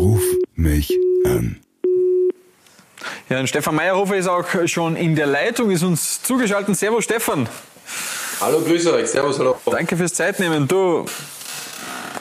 Ruf 0.00 0.22
mich 0.54 0.98
an. 1.26 1.60
Ja, 3.28 3.38
und 3.38 3.48
Stefan 3.48 3.74
Meyerhofer 3.74 4.16
ist 4.16 4.28
auch 4.28 4.46
schon 4.64 4.96
in 4.96 5.14
der 5.14 5.26
Leitung, 5.26 5.70
ist 5.70 5.82
uns 5.82 6.22
zugeschaltet. 6.22 6.74
Servus, 6.74 7.04
Stefan. 7.04 7.46
Hallo, 8.40 8.62
grüße 8.62 8.94
euch. 8.94 9.08
Servus, 9.08 9.38
hallo. 9.38 9.56
Danke 9.66 9.98
fürs 9.98 10.14
Zeitnehmen. 10.14 10.66
Du, 10.66 11.04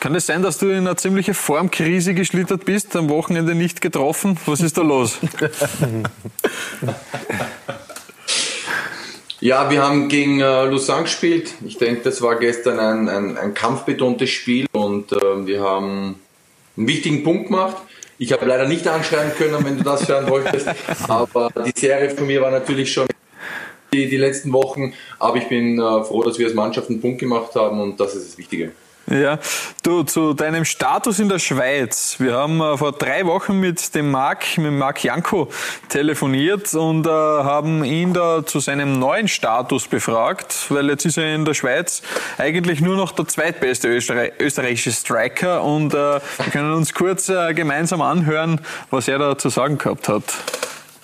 kann 0.01 0.13
es 0.13 0.25
sein, 0.25 0.43
dass 0.43 0.57
du 0.57 0.65
in 0.65 0.85
eine 0.85 0.97
ziemliche 0.97 1.33
Formkrise 1.33 2.13
geschlittert 2.13 2.65
bist, 2.65 2.97
am 2.97 3.07
Wochenende 3.07 3.55
nicht 3.55 3.79
getroffen? 3.79 4.37
Was 4.45 4.59
ist 4.59 4.77
da 4.77 4.81
los? 4.81 5.17
ja, 9.39 9.69
wir 9.69 9.81
haben 9.81 10.09
gegen 10.09 10.41
äh, 10.41 10.65
Lausanne 10.65 11.03
gespielt. 11.03 11.53
Ich 11.65 11.77
denke, 11.77 12.01
das 12.01 12.21
war 12.21 12.35
gestern 12.39 12.77
ein, 12.77 13.07
ein, 13.07 13.37
ein 13.37 13.53
kampfbetontes 13.53 14.29
Spiel 14.29 14.65
und 14.73 15.13
äh, 15.13 15.47
wir 15.47 15.61
haben 15.61 16.19
einen 16.79 16.87
wichtigen 16.87 17.23
Punkt 17.23 17.47
gemacht. 17.47 17.77
Ich 18.17 18.31
habe 18.33 18.45
leider 18.45 18.67
nicht 18.67 18.87
anschreiben 18.87 19.33
können, 19.37 19.63
wenn 19.63 19.77
du 19.77 19.83
das 19.83 20.07
hören 20.07 20.29
wolltest, 20.29 20.67
aber 21.07 21.51
die 21.65 21.79
Serie 21.79 22.09
von 22.09 22.25
mir 22.25 22.41
war 22.41 22.51
natürlich 22.51 22.91
schon 22.91 23.07
die, 23.93 24.09
die 24.09 24.17
letzten 24.17 24.51
Wochen, 24.53 24.93
aber 25.19 25.37
ich 25.37 25.47
bin 25.47 25.79
äh, 25.79 26.03
froh, 26.03 26.23
dass 26.23 26.37
wir 26.37 26.47
als 26.47 26.55
Mannschaft 26.55 26.89
einen 26.89 27.01
Punkt 27.01 27.19
gemacht 27.19 27.55
haben 27.55 27.79
und 27.79 27.99
das 27.99 28.15
ist 28.15 28.29
das 28.29 28.37
Wichtige. 28.37 28.71
Ja, 29.09 29.39
du, 29.81 30.03
zu 30.03 30.33
deinem 30.35 30.65
Status 30.65 31.17
in 31.17 31.29
der 31.29 31.39
Schweiz. 31.39 32.17
Wir 32.19 32.35
haben 32.35 32.61
äh, 32.61 32.77
vor 32.77 32.91
drei 32.91 33.25
Wochen 33.25 33.59
mit 33.59 33.95
dem 33.95 34.11
Marc, 34.11 34.59
mit 34.59 34.71
Marc 34.71 35.03
Janko 35.03 35.49
telefoniert 35.87 36.71
und 36.75 37.07
äh, 37.07 37.09
haben 37.09 37.83
ihn 37.83 38.13
da 38.13 38.45
zu 38.45 38.59
seinem 38.59 38.99
neuen 38.99 39.27
Status 39.27 39.87
befragt, 39.87 40.67
weil 40.69 40.89
jetzt 40.89 41.05
ist 41.07 41.17
er 41.17 41.33
in 41.33 41.43
der 41.43 41.55
Schweiz 41.55 42.03
eigentlich 42.37 42.81
nur 42.81 42.97
noch 42.97 43.11
der 43.11 43.27
zweitbeste 43.27 43.87
Österreich 43.87 44.33
österreichische 44.37 44.91
Striker 44.91 45.63
und 45.63 45.95
äh, 45.95 45.97
wir 45.97 46.51
können 46.51 46.73
uns 46.73 46.93
kurz 46.93 47.29
äh, 47.29 47.55
gemeinsam 47.55 48.03
anhören, 48.03 48.61
was 48.91 49.07
er 49.07 49.17
da 49.17 49.35
zu 49.39 49.49
sagen 49.49 49.79
gehabt 49.79 50.07
hat. 50.07 50.23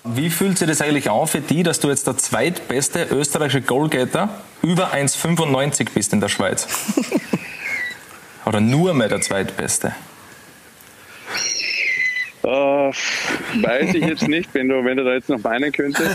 Wie 0.04 0.30
fühlt 0.30 0.58
sich 0.58 0.68
das 0.68 0.80
eigentlich 0.80 1.10
an 1.10 1.26
für 1.26 1.40
dich, 1.40 1.64
dass 1.64 1.80
du 1.80 1.88
jetzt 1.88 2.06
der 2.06 2.16
zweitbeste 2.16 3.08
österreichische 3.10 3.62
Goalgetter 3.62 4.28
über 4.62 4.92
1,95 4.92 5.88
bist 5.92 6.12
in 6.12 6.20
der 6.20 6.28
Schweiz? 6.28 6.68
Oder 8.46 8.60
nur 8.60 8.94
mehr 8.94 9.08
der 9.08 9.20
zweitbeste? 9.20 9.92
Uh, 12.44 12.92
weiß 13.60 13.92
ich 13.94 14.04
jetzt 14.04 14.28
nicht, 14.28 14.54
wenn 14.54 14.68
du, 14.68 14.84
wenn 14.84 14.96
du 14.96 15.02
da 15.04 15.14
jetzt 15.14 15.28
noch 15.28 15.42
meinen 15.42 15.72
könntest. 15.72 16.08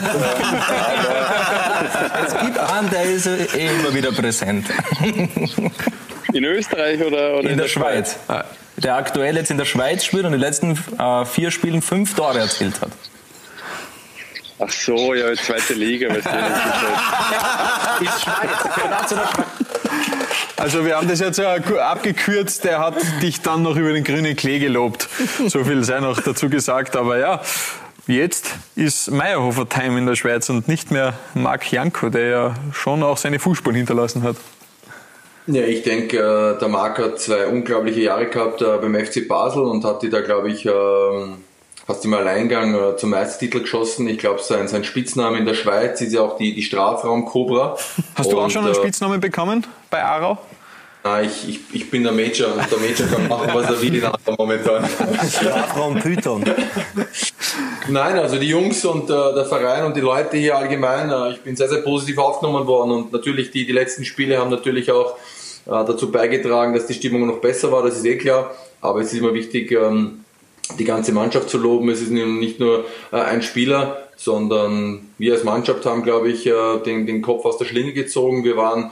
es 2.26 2.40
gibt 2.40 2.58
einen, 2.58 2.90
der 2.90 3.04
ist 3.04 3.28
eh 3.28 3.68
immer 3.68 3.94
wieder 3.94 4.14
präsent. 4.14 4.66
In 6.32 6.46
Österreich 6.46 7.02
oder, 7.02 7.34
oder 7.34 7.42
in, 7.42 7.48
in 7.50 7.58
der, 7.58 7.66
der 7.66 7.68
Schweiz? 7.68 8.18
Schweiz? 8.26 8.46
Der 8.78 8.96
aktuell 8.96 9.36
jetzt 9.36 9.52
in 9.52 9.58
der 9.58 9.66
Schweiz 9.66 10.06
spielt 10.06 10.24
und 10.24 10.32
die 10.32 10.38
letzten 10.38 10.80
äh, 10.98 11.26
vier 11.26 11.52
Spielen 11.52 11.82
fünf 11.82 12.16
Tore 12.16 12.40
erzielt 12.40 12.80
hat. 12.80 12.92
Ach 14.60 14.70
so, 14.70 15.14
ja, 15.14 15.34
zweite 15.36 15.74
Liga. 15.74 16.14
Ist 16.14 16.24
Schweiz, 18.22 19.16
Also 20.62 20.86
wir 20.86 20.96
haben 20.96 21.08
das 21.08 21.20
jetzt 21.20 21.40
ja 21.40 21.56
abgekürzt, 21.56 22.66
der 22.66 22.78
hat 22.78 22.94
dich 23.24 23.42
dann 23.42 23.64
noch 23.64 23.76
über 23.76 23.94
den 23.94 24.04
grünen 24.04 24.36
Klee 24.36 24.60
gelobt. 24.60 25.10
So 25.48 25.64
viel 25.64 25.84
sei 25.84 26.00
noch 26.02 26.22
dazu 26.22 26.50
gesagt, 26.50 26.96
aber 26.96 27.18
ja, 27.18 27.42
jetzt 28.06 28.52
ist 28.76 29.10
Meyerhofer 29.10 29.68
Time 29.68 29.98
in 29.98 30.06
der 30.06 30.14
Schweiz 30.14 30.52
und 30.52 30.68
nicht 30.68 30.92
mehr 30.92 31.16
Marc 31.34 31.72
Janko, 31.72 32.10
der 32.10 32.28
ja 32.28 32.56
schon 32.74 33.02
auch 33.02 33.18
seine 33.18 33.40
Fußspuren 33.40 33.76
hinterlassen 33.76 34.22
hat. 34.22 34.36
Ja, 35.48 35.64
ich 35.64 35.82
denke, 35.82 36.18
äh, 36.18 36.60
der 36.60 36.68
Marc 36.68 37.00
hat 37.00 37.20
zwei 37.20 37.48
unglaubliche 37.48 38.02
Jahre 38.02 38.28
gehabt 38.28 38.62
äh, 38.62 38.78
beim 38.80 38.94
FC 38.94 39.28
Basel 39.28 39.64
und 39.64 39.84
hat 39.84 40.04
die 40.04 40.12
da, 40.12 40.22
glaube 40.22 40.52
ich, 40.52 40.68
fast 41.86 42.06
im 42.06 42.14
Alleingang 42.14 42.76
äh, 42.76 42.98
zum 42.98 43.10
Meistertitel 43.12 43.62
geschossen. 43.62 44.08
Ich 44.08 44.20
glaube, 44.20 44.42
sein, 44.42 44.68
sein 44.68 44.84
Spitzname 44.84 45.38
in 45.38 45.46
der 45.46 45.56
Schweiz 45.56 46.02
ist 46.02 46.14
ja 46.14 46.22
auch 46.22 46.38
die, 46.38 46.54
die 46.54 46.64
Strafraum-Cobra. 46.64 47.78
Hast 48.16 48.28
und, 48.28 48.32
du 48.34 48.40
auch 48.40 48.50
schon 48.50 48.64
einen 48.64 48.74
äh, 48.74 48.76
Spitznamen 48.76 49.20
bekommen 49.20 49.66
bei 49.90 50.04
Arau? 50.04 50.38
Nein, 51.04 51.26
ich, 51.26 51.50
ich, 51.50 51.60
ich 51.74 51.90
bin 51.90 52.04
der 52.04 52.12
Major 52.12 52.54
und 52.54 52.72
der 52.72 52.78
Major 52.78 53.08
kann 53.08 53.28
machen, 53.28 53.50
was 53.54 53.66
er 53.66 53.82
will 53.82 53.96
in 53.96 54.06
Arau 54.06 54.36
momentan. 54.38 54.88
Strafraum 55.28 56.00
Python. 56.00 56.44
Nein, 57.90 58.20
also 58.20 58.38
die 58.38 58.48
Jungs 58.48 58.86
und 58.86 59.10
äh, 59.10 59.34
der 59.34 59.46
Verein 59.46 59.86
und 59.86 59.96
die 59.96 60.02
Leute 60.02 60.38
hier 60.38 60.56
allgemein, 60.56 61.10
äh, 61.10 61.32
ich 61.32 61.42
bin 61.42 61.56
sehr, 61.56 61.70
sehr 61.70 61.82
positiv 61.82 62.20
aufgenommen 62.20 62.68
worden 62.68 62.92
und 62.92 63.12
natürlich 63.12 63.50
die, 63.50 63.66
die 63.66 63.72
letzten 63.72 64.06
Spiele 64.06 64.38
haben 64.38 64.52
natürlich 64.52 64.92
auch 64.92 65.18
äh, 65.66 65.72
dazu 65.72 66.12
beigetragen, 66.12 66.76
dass 66.76 66.86
die 66.86 66.94
Stimmung 66.94 67.26
noch 67.26 67.40
besser 67.40 67.72
war, 67.72 67.82
das 67.82 67.98
ist 67.98 68.06
eh 68.06 68.18
klar. 68.18 68.52
Aber 68.80 69.02
es 69.02 69.12
ist 69.12 69.20
immer 69.20 69.34
wichtig, 69.34 69.72
ähm, 69.72 70.24
die 70.78 70.86
ganze 70.86 71.12
Mannschaft 71.12 71.50
zu 71.50 71.58
loben. 71.58 71.90
Es 71.90 72.02
ist 72.02 72.12
nicht 72.12 72.60
nur 72.60 72.86
äh, 73.12 73.18
ein 73.18 73.42
Spieler, 73.42 74.08
sondern 74.16 75.10
wir 75.18 75.34
als 75.34 75.44
Mannschaft 75.44 75.86
haben, 75.86 76.04
glaube 76.04 76.30
ich, 76.30 76.46
äh, 76.46 76.80
den, 76.86 77.06
den 77.06 77.22
Kopf 77.22 77.46
aus 77.46 77.58
der 77.58 77.66
Schlinge 77.66 77.94
gezogen. 77.94 78.44
Wir 78.44 78.58
waren 78.58 78.92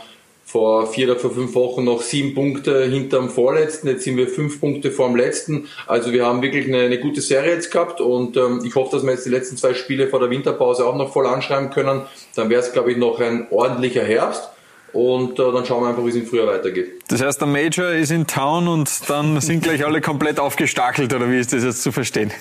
vor 0.49 0.87
vier 0.87 1.11
oder 1.11 1.19
vor 1.19 1.29
fünf 1.29 1.53
Wochen 1.53 1.83
noch 1.83 2.01
sieben 2.01 2.33
Punkte 2.33 2.85
hinterm 2.85 3.29
Vorletzten. 3.29 3.87
Jetzt 3.87 4.03
sind 4.03 4.17
wir 4.17 4.27
fünf 4.27 4.59
Punkte 4.59 4.91
vor 4.91 5.07
dem 5.07 5.15
Letzten. 5.15 5.67
Also 5.85 6.11
wir 6.11 6.25
haben 6.25 6.41
wirklich 6.41 6.67
eine, 6.67 6.79
eine 6.79 6.99
gute 6.99 7.21
Serie 7.21 7.53
jetzt 7.53 7.71
gehabt 7.71 8.01
und 8.01 8.35
ähm, 8.35 8.61
ich 8.65 8.73
hoffe, 8.73 8.95
dass 8.95 9.03
wir 9.05 9.11
jetzt 9.11 9.27
die 9.27 9.29
letzten 9.29 9.57
zwei 9.57 9.75
Spiele 9.75 10.07
vor 10.07 10.19
der 10.19 10.31
Winterpause 10.31 10.87
auch 10.87 10.95
noch 10.95 11.13
voll 11.13 11.27
anschreiben 11.27 11.69
können. 11.69 12.01
Dann 12.35 12.49
wäre 12.49 12.61
es, 12.61 12.73
glaube 12.73 12.91
ich, 12.91 12.97
noch 12.97 13.19
ein 13.19 13.45
ordentlicher 13.51 14.03
Herbst. 14.03 14.49
Und 14.93 15.39
äh, 15.39 15.51
dann 15.51 15.65
schauen 15.65 15.83
wir 15.83 15.89
einfach, 15.89 16.05
wie 16.05 16.09
es 16.09 16.15
im 16.15 16.25
Frühjahr 16.25 16.47
weitergeht. 16.47 17.01
Das 17.07 17.21
heißt, 17.21 17.41
der 17.41 17.47
Major 17.47 17.89
ist 17.89 18.11
in 18.11 18.27
Town 18.27 18.67
und 18.67 19.09
dann 19.09 19.39
sind 19.41 19.63
gleich 19.63 19.85
alle 19.85 20.01
komplett 20.01 20.39
aufgestakelt, 20.39 21.13
oder 21.13 21.29
wie 21.29 21.39
ist 21.39 21.53
das 21.53 21.63
jetzt 21.63 21.83
zu 21.83 21.91
verstehen? 21.91 22.31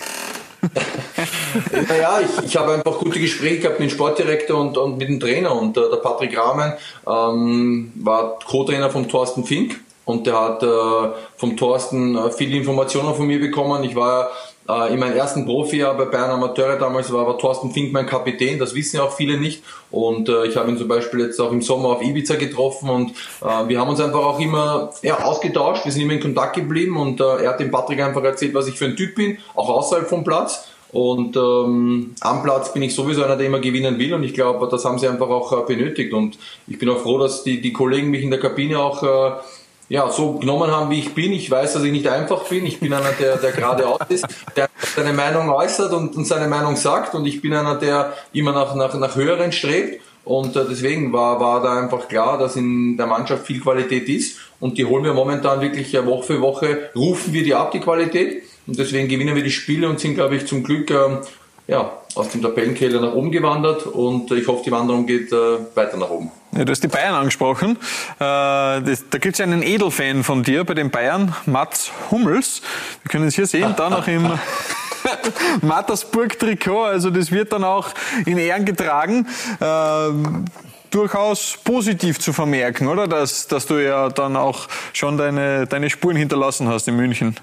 naja, 1.88 2.20
ich, 2.20 2.46
ich 2.46 2.56
habe 2.56 2.72
einfach 2.74 2.98
gute 2.98 3.20
Gespräche 3.20 3.60
gehabt 3.60 3.80
mit 3.80 3.90
dem 3.90 3.94
Sportdirektor 3.94 4.60
und, 4.60 4.76
und 4.76 4.98
mit 4.98 5.08
dem 5.08 5.20
Trainer. 5.20 5.54
Und 5.54 5.76
äh, 5.76 5.82
der 5.90 5.98
Patrick 5.98 6.36
Rahmen 6.36 6.72
ähm, 7.06 7.92
war 7.96 8.38
Co-Trainer 8.40 8.90
von 8.90 9.08
Thorsten 9.08 9.44
Fink 9.44 9.80
und 10.04 10.26
der 10.26 10.40
hat 10.40 10.62
äh, 10.62 10.66
vom 11.36 11.56
Thorsten 11.56 12.16
äh, 12.16 12.30
viele 12.30 12.56
Informationen 12.56 13.14
von 13.14 13.26
mir 13.26 13.38
bekommen. 13.38 13.84
Ich 13.84 13.94
war 13.94 14.30
äh, 14.68 14.92
in 14.92 15.00
meinem 15.00 15.16
ersten 15.16 15.46
Profijahr 15.46 15.96
bei 15.96 16.04
Bayern 16.04 16.30
Amateure 16.30 16.76
damals 16.76 17.12
war, 17.12 17.26
war 17.26 17.38
Thorsten 17.38 17.70
Fink 17.70 17.92
mein 17.92 18.06
Kapitän, 18.06 18.58
das 18.58 18.74
wissen 18.74 18.96
ja 18.96 19.04
auch 19.04 19.12
viele 19.12 19.38
nicht. 19.38 19.62
Und 19.90 20.28
äh, 20.28 20.46
ich 20.46 20.56
habe 20.56 20.70
ihn 20.70 20.78
zum 20.78 20.88
Beispiel 20.88 21.20
jetzt 21.20 21.40
auch 21.40 21.52
im 21.52 21.62
Sommer 21.62 21.90
auf 21.90 22.02
Ibiza 22.02 22.36
getroffen 22.36 22.90
und 22.90 23.10
äh, 23.42 23.68
wir 23.68 23.80
haben 23.80 23.88
uns 23.88 24.00
einfach 24.00 24.24
auch 24.24 24.40
immer 24.40 24.90
ja, 25.02 25.24
ausgetauscht, 25.24 25.84
wir 25.84 25.92
sind 25.92 26.02
immer 26.02 26.14
in 26.14 26.20
Kontakt 26.20 26.56
geblieben 26.56 26.96
und 26.96 27.20
äh, 27.20 27.44
er 27.44 27.50
hat 27.50 27.60
dem 27.60 27.70
Patrick 27.70 28.00
einfach 28.00 28.22
erzählt, 28.22 28.54
was 28.54 28.68
ich 28.68 28.76
für 28.76 28.84
ein 28.84 28.96
Typ 28.96 29.14
bin, 29.14 29.38
auch 29.54 29.68
außerhalb 29.68 30.08
vom 30.08 30.24
Platz. 30.24 30.68
Und 30.90 31.36
ähm, 31.36 32.14
am 32.20 32.42
Platz 32.42 32.72
bin 32.72 32.82
ich 32.82 32.94
sowieso 32.94 33.22
einer, 33.22 33.36
der 33.36 33.46
immer 33.46 33.58
gewinnen 33.58 33.98
will 33.98 34.14
und 34.14 34.24
ich 34.24 34.32
glaube, 34.32 34.68
das 34.70 34.86
haben 34.86 34.98
sie 34.98 35.06
einfach 35.06 35.28
auch 35.28 35.52
äh, 35.52 35.66
benötigt. 35.66 36.14
Und 36.14 36.38
ich 36.66 36.78
bin 36.78 36.88
auch 36.88 36.98
froh, 36.98 37.18
dass 37.18 37.44
die, 37.44 37.60
die 37.60 37.74
Kollegen 37.74 38.08
mich 38.08 38.22
in 38.22 38.30
der 38.30 38.40
Kabine 38.40 38.78
auch 38.78 39.02
äh, 39.02 39.32
ja, 39.88 40.10
so 40.10 40.34
genommen 40.34 40.70
haben, 40.70 40.90
wie 40.90 40.98
ich 40.98 41.14
bin. 41.14 41.32
Ich 41.32 41.50
weiß, 41.50 41.72
dass 41.72 41.82
ich 41.82 41.92
nicht 41.92 42.08
einfach 42.08 42.44
bin. 42.44 42.66
Ich 42.66 42.80
bin 42.80 42.92
einer, 42.92 43.12
der, 43.12 43.36
der 43.36 43.52
geradeaus 43.52 44.00
ist, 44.08 44.26
der 44.54 44.68
seine 44.94 45.12
Meinung 45.12 45.48
äußert 45.48 45.92
und, 45.92 46.14
und 46.16 46.26
seine 46.26 46.46
Meinung 46.46 46.76
sagt. 46.76 47.14
Und 47.14 47.26
ich 47.26 47.40
bin 47.40 47.54
einer, 47.54 47.76
der 47.76 48.12
immer 48.32 48.52
nach, 48.52 48.74
nach, 48.74 48.94
nach 48.94 49.16
höheren 49.16 49.52
strebt. 49.52 50.02
Und 50.24 50.56
äh, 50.56 50.64
deswegen 50.68 51.12
war, 51.12 51.40
war 51.40 51.62
da 51.62 51.80
einfach 51.80 52.06
klar, 52.06 52.36
dass 52.36 52.56
in 52.56 52.98
der 52.98 53.06
Mannschaft 53.06 53.46
viel 53.46 53.60
Qualität 53.60 54.08
ist. 54.08 54.38
Und 54.60 54.76
die 54.76 54.84
holen 54.84 55.04
wir 55.04 55.14
momentan 55.14 55.60
wirklich 55.62 55.94
Woche 56.04 56.34
für 56.34 56.40
Woche, 56.42 56.90
rufen 56.94 57.32
wir 57.32 57.42
die 57.42 57.54
ab, 57.54 57.70
die 57.70 57.80
Qualität. 57.80 58.42
Und 58.66 58.78
deswegen 58.78 59.08
gewinnen 59.08 59.34
wir 59.34 59.42
die 59.42 59.50
Spiele 59.50 59.88
und 59.88 60.00
sind, 60.00 60.14
glaube 60.16 60.36
ich, 60.36 60.46
zum 60.46 60.62
Glück 60.62 60.90
ähm, 60.90 61.20
ja, 61.66 61.97
aus 62.14 62.28
dem 62.30 62.42
Tabellenkeller 62.42 63.00
nach 63.00 63.14
oben 63.14 63.30
gewandert. 63.30 63.86
Und 63.86 64.30
ich 64.32 64.46
hoffe, 64.46 64.62
die 64.64 64.70
Wanderung 64.70 65.06
geht 65.06 65.32
äh, 65.32 65.58
weiter 65.74 65.96
nach 65.96 66.10
oben. 66.10 66.30
Ja, 66.52 66.64
du 66.64 66.72
hast 66.72 66.82
die 66.82 66.88
Bayern 66.88 67.14
angesprochen. 67.14 67.72
Äh, 67.72 68.18
das, 68.18 69.04
da 69.10 69.18
gibt 69.18 69.34
es 69.34 69.40
einen 69.40 69.62
Edelfan 69.62 70.24
von 70.24 70.42
dir 70.42 70.64
bei 70.64 70.74
den 70.74 70.90
Bayern, 70.90 71.34
Mats 71.46 71.90
Hummels. 72.10 72.62
Wir 73.02 73.10
können 73.10 73.28
es 73.28 73.34
hier 73.34 73.46
sehen, 73.46 73.74
da 73.76 73.90
noch 73.90 74.08
im 74.08 74.28
Mattersburg-Trikot. 75.62 76.84
Also 76.84 77.10
das 77.10 77.30
wird 77.30 77.52
dann 77.52 77.64
auch 77.64 77.88
in 78.24 78.38
Ehren 78.38 78.64
getragen. 78.64 79.26
Äh, 79.60 79.66
durchaus 80.90 81.58
positiv 81.62 82.18
zu 82.18 82.32
vermerken, 82.32 82.88
oder? 82.88 83.06
Dass, 83.06 83.46
dass 83.46 83.66
du 83.66 83.74
ja 83.74 84.08
dann 84.08 84.36
auch 84.36 84.68
schon 84.92 85.18
deine, 85.18 85.66
deine 85.66 85.90
Spuren 85.90 86.16
hinterlassen 86.16 86.68
hast 86.68 86.88
in 86.88 86.96
München. 86.96 87.36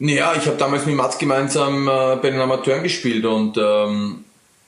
Ja, 0.00 0.34
ich 0.36 0.46
habe 0.46 0.56
damals 0.56 0.86
mit 0.86 0.94
Mats 0.94 1.18
gemeinsam 1.18 1.88
äh, 1.88 2.16
bei 2.16 2.30
den 2.30 2.40
Amateuren 2.40 2.84
gespielt 2.84 3.24
und 3.24 3.56
ähm, 3.58 4.24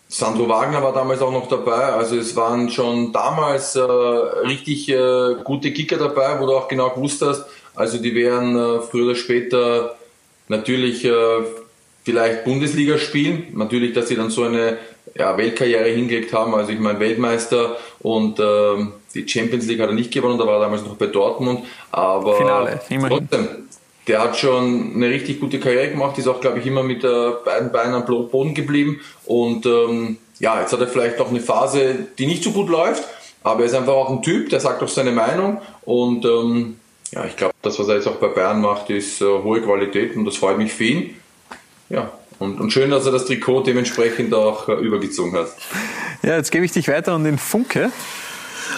Sandro 0.08 0.48
Wagner 0.48 0.82
war 0.82 0.92
damals 0.92 1.22
auch 1.22 1.30
noch 1.30 1.48
dabei. 1.48 1.84
Also 1.92 2.16
es 2.16 2.34
waren 2.34 2.68
schon 2.68 3.12
damals 3.12 3.76
äh, 3.76 3.80
richtig 3.80 4.88
äh, 4.88 5.36
gute 5.44 5.72
Kicker 5.72 5.98
dabei, 5.98 6.40
wo 6.40 6.46
du 6.46 6.56
auch 6.56 6.66
genau 6.66 6.90
gewusst 6.90 7.22
hast, 7.22 7.44
also 7.76 7.98
die 7.98 8.14
werden 8.14 8.56
äh, 8.56 8.80
früher 8.80 9.06
oder 9.06 9.14
später 9.14 9.96
natürlich 10.48 11.04
äh, 11.04 11.12
vielleicht 12.04 12.44
Bundesliga 12.44 12.98
spielen. 12.98 13.52
Natürlich, 13.54 13.92
dass 13.92 14.08
sie 14.08 14.16
dann 14.16 14.30
so 14.30 14.42
eine 14.42 14.78
ja, 15.14 15.36
Weltkarriere 15.36 15.88
hingelegt 15.88 16.32
haben. 16.32 16.54
Also 16.54 16.72
ich 16.72 16.80
meine 16.80 16.98
Weltmeister 16.98 17.76
und 18.00 18.38
äh, 18.40 18.86
die 19.14 19.28
Champions 19.28 19.66
League 19.66 19.80
hat 19.80 19.88
er 19.88 19.94
nicht 19.94 20.12
gewonnen, 20.12 20.38
da 20.38 20.46
war 20.46 20.54
er 20.54 20.60
damals 20.60 20.82
noch 20.82 20.96
bei 20.96 21.06
Dortmund. 21.06 21.64
Aber 21.92 22.36
Finale, 22.36 22.80
immerhin. 22.88 23.28
trotzdem, 23.30 23.48
der 24.10 24.24
hat 24.24 24.36
schon 24.36 24.92
eine 24.96 25.08
richtig 25.08 25.38
gute 25.38 25.60
Karriere 25.60 25.88
gemacht, 25.88 26.18
ist 26.18 26.26
auch, 26.26 26.40
glaube 26.40 26.58
ich, 26.58 26.66
immer 26.66 26.82
mit 26.82 27.04
äh, 27.04 27.30
beiden 27.44 27.70
Beinen 27.70 27.94
am 27.94 28.04
Boden 28.04 28.54
geblieben. 28.54 29.00
Und 29.24 29.66
ähm, 29.66 30.18
ja, 30.40 30.60
jetzt 30.60 30.72
hat 30.72 30.80
er 30.80 30.88
vielleicht 30.88 31.20
noch 31.20 31.30
eine 31.30 31.38
Phase, 31.38 31.94
die 32.18 32.26
nicht 32.26 32.42
so 32.42 32.50
gut 32.50 32.68
läuft, 32.68 33.04
aber 33.44 33.60
er 33.60 33.66
ist 33.66 33.74
einfach 33.74 33.92
auch 33.92 34.10
ein 34.10 34.20
Typ, 34.20 34.48
der 34.48 34.58
sagt 34.58 34.82
auch 34.82 34.88
seine 34.88 35.12
Meinung. 35.12 35.62
Und 35.82 36.24
ähm, 36.24 36.80
ja, 37.12 37.24
ich 37.24 37.36
glaube, 37.36 37.54
das, 37.62 37.78
was 37.78 37.86
er 37.86 37.96
jetzt 37.96 38.08
auch 38.08 38.16
bei 38.16 38.26
Bayern 38.26 38.60
macht, 38.60 38.90
ist 38.90 39.20
äh, 39.20 39.24
hohe 39.24 39.62
Qualität 39.62 40.16
und 40.16 40.24
das 40.24 40.36
freut 40.36 40.58
mich 40.58 40.72
für 40.72 40.84
ihn. 40.84 41.14
Ja, 41.88 42.10
und, 42.40 42.60
und 42.60 42.72
schön, 42.72 42.90
dass 42.90 43.06
er 43.06 43.12
das 43.12 43.26
Trikot 43.26 43.62
dementsprechend 43.62 44.34
auch 44.34 44.68
äh, 44.68 44.72
übergezogen 44.72 45.34
hat. 45.38 45.50
Ja, 46.24 46.36
jetzt 46.36 46.50
gebe 46.50 46.64
ich 46.64 46.72
dich 46.72 46.88
weiter 46.88 47.12
an 47.12 47.22
den 47.22 47.38
Funke. 47.38 47.92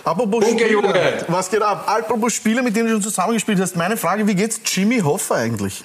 Apropos 0.05 0.44
Funke, 0.44 0.65
Spieler, 0.65 0.71
Junge. 0.71 1.25
was 1.29 1.50
geht 1.50 1.62
ab? 1.62 1.85
Apropos 1.87 2.33
Spieler, 2.33 2.62
mit 2.62 2.75
denen 2.77 2.87
du 2.87 2.94
schon 2.94 3.03
zusammengespielt 3.03 3.61
hast. 3.61 3.77
Meine 3.77 3.97
Frage, 3.97 4.27
wie 4.27 4.35
geht's 4.35 4.61
Jimmy 4.65 5.00
Hoffa 5.00 5.37
eigentlich? 5.37 5.85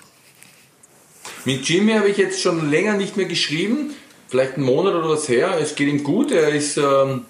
Mit 1.46 1.68
Jimmy 1.68 1.94
habe 1.94 2.10
ich 2.10 2.18
jetzt 2.18 2.42
schon 2.42 2.70
länger 2.70 2.94
nicht 2.94 3.18
mehr 3.18 3.26
geschrieben, 3.26 3.94
vielleicht 4.28 4.56
einen 4.56 4.66
Monat 4.66 4.96
oder 4.96 5.10
was 5.10 5.30
her. 5.30 5.58
Es 5.60 5.76
geht 5.76 5.88
ihm 5.88 6.04
gut, 6.04 6.32
er 6.32 6.50
ist 6.50 6.78
ähm, 6.78 7.26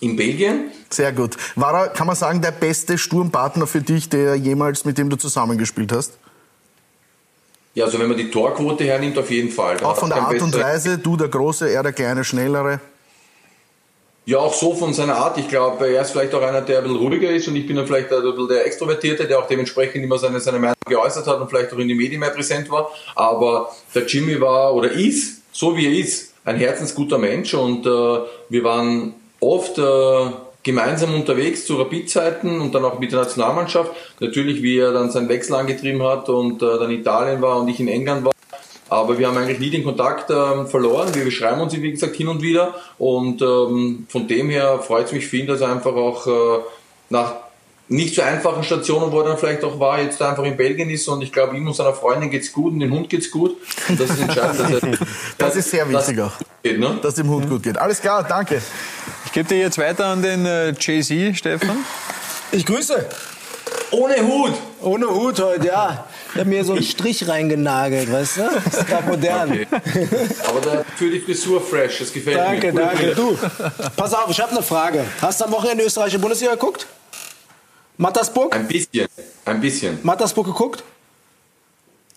in 0.00 0.16
Belgien. 0.16 0.70
Sehr 0.90 1.12
gut. 1.12 1.36
War 1.54 1.74
er, 1.74 1.88
kann 1.88 2.06
man 2.06 2.16
sagen, 2.16 2.40
der 2.40 2.52
beste 2.52 2.98
Sturmpartner 2.98 3.66
für 3.66 3.80
dich, 3.80 4.08
der 4.08 4.36
jemals 4.36 4.84
mit 4.84 4.98
dem 4.98 5.10
du 5.10 5.16
zusammengespielt 5.16 5.92
hast? 5.92 6.18
Ja, 7.74 7.84
also 7.84 7.98
wenn 7.98 8.08
man 8.08 8.16
die 8.16 8.30
Torquote 8.30 8.84
hernimmt, 8.84 9.18
auf 9.18 9.30
jeden 9.30 9.50
Fall. 9.50 9.76
Da 9.76 9.86
Auch 9.86 9.96
von 9.96 10.10
er 10.10 10.16
der 10.16 10.24
Art 10.24 10.42
und 10.42 10.54
Weise, 10.54 10.98
du 10.98 11.16
der 11.16 11.28
Große, 11.28 11.68
er 11.68 11.82
der 11.82 11.92
Kleine, 11.92 12.24
Schnellere. 12.24 12.80
Ja, 14.28 14.38
auch 14.38 14.54
so 14.54 14.74
von 14.74 14.92
seiner 14.92 15.14
Art. 15.14 15.38
Ich 15.38 15.46
glaube, 15.46 15.86
er 15.86 16.02
ist 16.02 16.10
vielleicht 16.10 16.34
auch 16.34 16.42
einer, 16.42 16.60
der 16.60 16.78
ein 16.78 16.82
bisschen 16.82 16.98
ruhiger 16.98 17.30
ist 17.30 17.46
und 17.46 17.54
ich 17.54 17.64
bin 17.64 17.76
dann 17.76 17.86
vielleicht 17.86 18.12
ein 18.12 18.22
bisschen 18.22 18.48
der 18.48 18.66
Extrovertierte, 18.66 19.28
der 19.28 19.38
auch 19.38 19.46
dementsprechend 19.46 20.02
immer 20.02 20.18
seine, 20.18 20.40
seine 20.40 20.58
Meinung 20.58 20.74
geäußert 20.84 21.28
hat 21.28 21.40
und 21.40 21.48
vielleicht 21.48 21.72
auch 21.72 21.78
in 21.78 21.86
den 21.86 21.96
Medien 21.96 22.18
mehr 22.18 22.30
präsent 22.30 22.68
war. 22.68 22.90
Aber 23.14 23.70
der 23.94 24.04
Jimmy 24.04 24.40
war 24.40 24.74
oder 24.74 24.90
ist, 24.90 25.42
so 25.52 25.76
wie 25.76 25.86
er 25.86 25.92
ist, 25.92 26.34
ein 26.44 26.56
herzensguter 26.56 27.18
Mensch 27.18 27.54
und 27.54 27.86
äh, 27.86 28.18
wir 28.48 28.64
waren 28.64 29.14
oft 29.38 29.78
äh, 29.78 30.30
gemeinsam 30.64 31.14
unterwegs 31.14 31.64
zu 31.64 31.76
Rapid-Zeiten 31.76 32.60
und 32.60 32.74
dann 32.74 32.84
auch 32.84 32.98
mit 32.98 33.12
der 33.12 33.20
Nationalmannschaft. 33.20 33.92
Natürlich, 34.18 34.60
wie 34.60 34.78
er 34.78 34.92
dann 34.92 35.12
seinen 35.12 35.28
Wechsel 35.28 35.54
angetrieben 35.54 36.02
hat 36.02 36.28
und 36.28 36.62
äh, 36.62 36.78
dann 36.80 36.90
Italien 36.90 37.42
war 37.42 37.60
und 37.60 37.68
ich 37.68 37.78
in 37.78 37.86
England 37.86 38.24
war. 38.24 38.32
Aber 38.88 39.18
wir 39.18 39.26
haben 39.26 39.36
eigentlich 39.36 39.58
nie 39.58 39.70
den 39.70 39.84
Kontakt 39.84 40.30
ähm, 40.30 40.66
verloren. 40.68 41.12
Wir 41.14 41.30
schreiben 41.30 41.60
uns, 41.60 41.74
wie 41.74 41.90
gesagt, 41.90 42.14
hin 42.16 42.28
und 42.28 42.40
wieder. 42.40 42.74
Und 42.98 43.42
ähm, 43.42 44.06
von 44.08 44.28
dem 44.28 44.48
her 44.48 44.78
freut 44.78 45.06
es 45.06 45.12
mich 45.12 45.32
ihn, 45.32 45.46
dass 45.46 45.60
er 45.60 45.72
einfach 45.72 45.94
auch 45.94 46.26
äh, 46.26 46.60
nach 47.10 47.34
nicht 47.88 48.14
so 48.14 48.22
einfachen 48.22 48.64
Stationen, 48.64 49.12
wo 49.12 49.20
er 49.20 49.28
dann 49.28 49.38
vielleicht 49.38 49.62
auch 49.62 49.78
war, 49.78 50.00
jetzt 50.00 50.20
einfach 50.20 50.44
in 50.44 50.56
Belgien 50.56 50.90
ist. 50.90 51.06
Und 51.08 51.22
ich 51.22 51.32
glaube, 51.32 51.56
ihm 51.56 51.66
und 51.66 51.74
seiner 51.74 51.92
Freundin 51.92 52.30
geht's 52.30 52.52
gut 52.52 52.72
und 52.72 52.80
dem 52.80 52.92
Hund 52.92 53.08
geht's 53.08 53.30
gut. 53.30 53.56
Und 53.88 54.00
das 54.00 54.10
ist 54.10 54.20
entscheidend. 54.22 54.60
Dass 54.60 54.82
er, 54.82 54.98
Das 55.38 55.56
ist 55.56 55.70
sehr 55.70 55.88
wichtig 55.88 56.20
auch, 56.20 56.32
Geht, 56.62 56.78
ne? 56.78 56.98
dass 57.02 57.14
dem 57.14 57.28
Hund 57.28 57.48
gut 57.48 57.62
geht. 57.62 57.78
Alles 57.78 58.00
klar, 58.00 58.24
danke. 58.24 58.60
Ich 59.24 59.32
gebe 59.32 59.48
dir 59.48 59.58
jetzt 59.58 59.78
weiter 59.78 60.06
an 60.06 60.22
den 60.22 60.46
äh, 60.46 60.74
Jay-Z, 60.78 61.36
Stefan. 61.36 61.76
Ich 62.50 62.66
grüße. 62.66 63.06
Ohne 63.96 64.16
Hut! 64.26 64.52
Ohne 64.82 65.06
Hut 65.06 65.40
heute, 65.40 65.66
ja. 65.68 66.04
Ich 66.34 66.40
habe 66.40 66.50
mir 66.50 66.62
so 66.64 66.74
einen 66.74 66.82
Strich 66.82 67.26
reingenagelt, 67.26 68.12
weißt 68.12 68.36
du? 68.36 68.42
Das 68.64 68.74
ist 68.80 68.86
gerade 68.86 69.08
modern. 69.08 69.52
Okay. 69.52 69.66
Aber 70.46 70.60
da 70.60 70.84
für 70.96 71.10
die 71.10 71.20
Frisur 71.20 71.62
fresh, 71.62 72.00
das 72.00 72.12
gefällt 72.12 72.36
Danke, 72.36 72.72
mir. 72.74 72.80
Danke. 72.82 72.96
Brille. 72.96 73.14
Du, 73.14 73.38
pass 73.96 74.12
auf, 74.12 74.28
ich 74.28 74.38
habe 74.38 74.52
eine 74.52 74.62
Frage. 74.62 75.02
Hast 75.22 75.40
du 75.40 75.46
am 75.46 75.52
Wochenende 75.52 75.82
österreichische 75.82 76.18
Bundesliga 76.18 76.52
geguckt? 76.52 76.86
Mattersburg? 77.96 78.54
Ein 78.54 78.68
bisschen, 78.68 79.08
ein 79.46 79.60
bisschen. 79.62 79.98
Mattersburg 80.02 80.46
geguckt? 80.46 80.84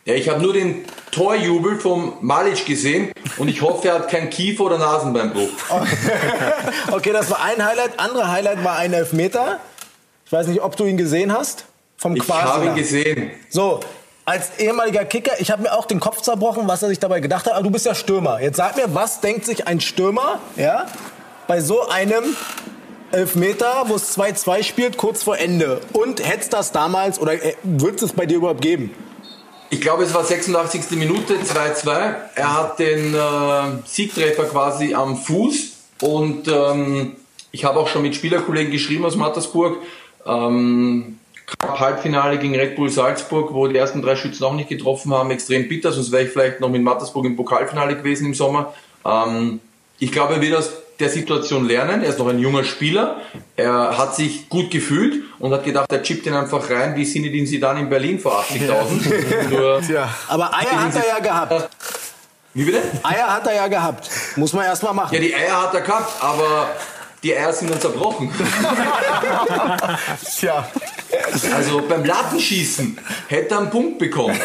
Ja, 0.03 0.15
ich 0.15 0.27
habe 0.27 0.41
nur 0.41 0.51
den 0.51 0.83
Torjubel 1.11 1.79
vom 1.79 2.15
Malic 2.19 2.65
gesehen 2.65 3.13
und 3.37 3.47
ich 3.47 3.61
hoffe, 3.61 3.87
er 3.87 3.93
hat 3.95 4.09
keinen 4.09 4.29
Kiefer- 4.29 4.65
oder 4.65 4.77
Nasenbeinbruch. 4.77 5.49
Okay, 6.91 7.13
das 7.13 7.29
war 7.29 7.41
ein 7.43 7.63
Highlight. 7.63 7.97
Andere 7.99 8.29
Highlight 8.29 8.63
war 8.65 8.75
ein 8.77 8.91
Elfmeter. 8.91 9.59
Ich 10.25 10.31
weiß 10.33 10.47
nicht, 10.47 10.61
ob 10.61 10.75
du 10.75 10.85
ihn 10.85 10.97
gesehen 10.97 11.31
hast. 11.31 11.65
Vom 11.99 12.15
Ich 12.15 12.27
habe 12.27 12.41
Quasiner. 12.41 12.71
ihn 12.71 12.75
gesehen. 12.75 13.31
So, 13.49 13.81
als 14.25 14.57
ehemaliger 14.57 15.03
Kicker, 15.05 15.33
ich 15.39 15.51
habe 15.51 15.63
mir 15.63 15.73
auch 15.73 15.85
den 15.85 15.99
Kopf 15.99 16.21
zerbrochen, 16.21 16.67
was 16.67 16.81
er 16.81 16.89
sich 16.89 16.99
dabei 16.99 17.19
gedacht 17.19 17.45
hat. 17.45 17.53
Aber 17.53 17.63
du 17.63 17.71
bist 17.71 17.85
ja 17.85 17.93
Stürmer. 17.93 18.39
Jetzt 18.41 18.55
sag 18.57 18.77
mir, 18.77 18.95
was 18.95 19.19
denkt 19.19 19.45
sich 19.45 19.67
ein 19.67 19.81
Stürmer, 19.81 20.39
ja, 20.55 20.85
bei 21.47 21.59
so 21.61 21.87
einem 21.89 22.23
Elfmeter, 23.11 23.83
wo 23.87 23.95
es 23.95 24.17
2-2 24.17 24.63
spielt, 24.63 24.97
kurz 24.97 25.23
vor 25.23 25.37
Ende? 25.37 25.81
Und 25.93 26.25
hättest 26.25 26.53
das 26.53 26.71
damals 26.71 27.19
oder 27.19 27.33
äh, 27.33 27.55
wird 27.63 28.01
es 28.01 28.13
bei 28.13 28.25
dir 28.25 28.37
überhaupt 28.37 28.61
geben? 28.61 28.91
Ich 29.71 29.81
glaube, 29.81 30.03
es 30.03 30.13
war 30.13 30.23
86. 30.23 30.91
Minute, 30.91 31.33
2-2. 31.35 32.13
Er 32.35 32.53
hat 32.55 32.79
den 32.79 33.13
äh, 33.13 33.17
Siegtreffer 33.85 34.45
quasi 34.45 34.95
am 34.95 35.17
Fuß 35.17 35.73
und 36.01 36.47
ähm, 36.47 37.15
ich 37.51 37.65
habe 37.65 37.79
auch 37.79 37.87
schon 37.87 38.03
mit 38.03 38.15
Spielerkollegen 38.15 38.71
geschrieben 38.71 39.05
aus 39.05 39.15
Mattersburg. 39.15 39.77
Ähm, 40.25 41.18
Halbfinale 41.61 42.37
gegen 42.37 42.55
Red 42.55 42.75
Bull 42.75 42.89
Salzburg, 42.89 43.53
wo 43.53 43.67
die 43.67 43.77
ersten 43.77 44.01
drei 44.01 44.15
Schützen 44.15 44.43
auch 44.43 44.53
nicht 44.53 44.69
getroffen 44.69 45.13
haben, 45.13 45.31
extrem 45.31 45.67
bitter, 45.67 45.91
sonst 45.91 46.11
wäre 46.11 46.23
ich 46.23 46.29
vielleicht 46.29 46.59
noch 46.59 46.69
mit 46.69 46.81
Mattersburg 46.81 47.25
im 47.25 47.35
Pokalfinale 47.35 47.95
gewesen 47.95 48.27
im 48.27 48.33
Sommer. 48.33 48.73
Ähm, 49.05 49.59
ich 49.99 50.11
glaube, 50.11 50.35
er 50.35 50.41
wird 50.41 50.55
aus 50.55 50.71
der 50.99 51.09
Situation 51.09 51.65
lernen. 51.67 52.03
Er 52.03 52.09
ist 52.09 52.19
noch 52.19 52.27
ein 52.27 52.39
junger 52.39 52.63
Spieler. 52.63 53.17
Er 53.55 53.97
hat 53.97 54.15
sich 54.15 54.49
gut 54.49 54.69
gefühlt 54.69 55.23
und 55.39 55.53
hat 55.53 55.63
gedacht, 55.63 55.91
er 55.91 56.03
chippt 56.03 56.25
ihn 56.25 56.33
einfach 56.33 56.69
rein, 56.69 56.95
wie 56.95 57.05
Sinedin 57.05 57.45
Sidan 57.45 57.77
in 57.77 57.89
Berlin 57.89 58.19
vor 58.19 58.43
80.000. 58.43 59.49
Nur, 59.49 59.81
Aber 60.27 60.53
Eier 60.53 60.83
hat 60.83 60.95
er 60.95 61.07
ja 61.07 61.19
gehabt. 61.19 61.69
wie 62.53 62.63
bitte? 62.65 62.81
Eier 63.03 63.33
hat 63.33 63.47
er 63.47 63.55
ja 63.55 63.67
gehabt. 63.67 64.09
Muss 64.35 64.53
man 64.53 64.65
erst 64.65 64.83
mal 64.83 64.93
machen. 64.93 65.13
Ja, 65.13 65.21
die 65.21 65.33
Eier 65.33 65.61
hat 65.61 65.73
er 65.73 65.81
gehabt, 65.81 66.21
aber 66.21 66.69
die 67.23 67.35
Eier 67.35 67.51
sind 67.53 67.71
dann 67.71 67.81
zerbrochen. 67.81 68.31
Tja, 70.39 70.67
Also 71.53 71.81
beim 71.87 72.05
Lattenschießen 72.05 72.97
hätte 73.27 73.55
er 73.55 73.59
einen 73.59 73.69
Punkt 73.69 73.99
bekommen. 73.99 74.39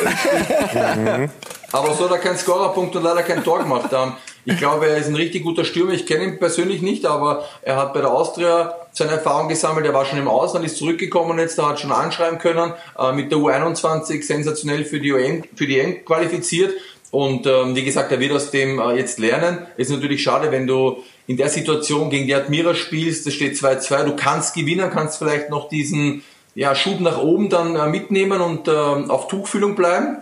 Aber 1.73 1.95
so 1.95 2.05
hat 2.05 2.13
er 2.13 2.19
keinen 2.19 2.39
Scorerpunkt 2.39 2.95
und 2.97 3.03
leider 3.03 3.23
kein 3.23 3.43
Tor 3.43 3.59
gemacht 3.59 3.93
haben. 3.93 4.17
Ich 4.47 4.59
glaube, 4.59 4.87
er 4.87 4.99
ist 4.99 5.09
ein 5.09 5.17
richtig 5.17 5.43
guter 5.43 5.65
Stürmer. 5.65 5.93
Ich 5.93 6.05
kenne 6.07 6.25
ihn 6.25 6.39
persönlich 6.39 6.83
nicht, 6.83 7.07
aber 7.07 7.49
er 7.63 7.77
hat 7.77 7.95
bei 7.95 8.01
der 8.01 8.11
Austria 8.11 8.77
seine 8.93 9.13
Erfahrung 9.13 9.49
gesammelt. 9.49 9.87
Er 9.87 9.95
war 9.95 10.05
schon 10.05 10.19
im 10.19 10.29
Ausland, 10.29 10.67
ist 10.67 10.77
zurückgekommen 10.77 11.39
jetzt, 11.39 11.59
er 11.59 11.69
hat 11.69 11.81
schon 11.81 11.93
anschreiben 11.93 12.39
können. 12.39 12.75
Äh, 12.99 13.13
mit 13.13 13.33
der 13.33 13.39
U21 13.39 14.23
sensationell 14.23 14.85
für 14.85 15.01
die 15.01 15.13
UN, 15.13 15.45
für 15.57 15.67
die 15.67 15.79
EM 15.79 16.05
qualifiziert. 16.05 16.75
Und 17.15 17.47
ähm, 17.47 17.77
wie 17.77 17.85
gesagt, 17.85 18.11
er 18.11 18.19
wird 18.19 18.33
aus 18.33 18.51
dem 18.51 18.81
äh, 18.81 18.97
jetzt 18.97 19.21
lernen. 19.21 19.59
Ist 19.77 19.89
natürlich 19.89 20.21
schade, 20.21 20.51
wenn 20.51 20.67
du 20.67 21.05
in 21.29 21.37
der 21.37 21.49
Situation 21.49 22.11
gegen 22.11 22.27
die 22.27 22.35
Admira 22.35 22.75
spielst, 22.75 23.25
es 23.29 23.35
steht 23.35 23.55
2-2, 23.55 24.05
du 24.05 24.17
kannst 24.17 24.53
gewinnen, 24.53 24.91
kannst 24.91 25.19
vielleicht 25.19 25.49
noch 25.49 25.69
diesen 25.69 26.25
ja, 26.57 26.75
Schub 26.75 26.99
nach 26.99 27.19
oben 27.19 27.51
dann 27.51 27.77
äh, 27.77 27.87
mitnehmen 27.87 28.41
und 28.41 28.67
ähm, 28.67 29.13
auf 29.13 29.29
Tuchfühlung 29.29 29.77
bleiben. 29.77 30.17